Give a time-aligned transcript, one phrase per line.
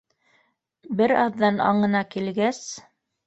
[1.01, 2.63] Бер аҙҙан аңына килгәс: